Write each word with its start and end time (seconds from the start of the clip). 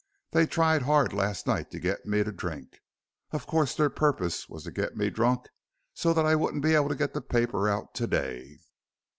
"They 0.31 0.47
tried 0.47 0.81
hard 0.81 1.13
last 1.13 1.45
night 1.45 1.69
to 1.69 1.79
get 1.79 2.07
me 2.07 2.23
to 2.23 2.31
drink. 2.31 2.79
Of 3.29 3.45
course 3.45 3.75
their 3.75 3.91
purpose 3.91 4.49
was 4.49 4.63
to 4.63 4.71
get 4.71 4.97
me 4.97 5.11
drunk 5.11 5.45
so 5.93 6.11
that 6.13 6.25
I 6.25 6.33
wouldn't 6.33 6.63
be 6.63 6.73
able 6.73 6.89
to 6.89 6.95
get 6.95 7.13
the 7.13 7.21
paper 7.21 7.69
out 7.69 7.93
today. 7.93 8.57